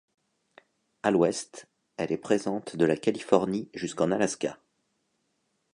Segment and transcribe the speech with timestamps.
[1.03, 1.67] À l'ouest,
[1.97, 4.57] elle est présente de la Californie jusqu'en Alaska.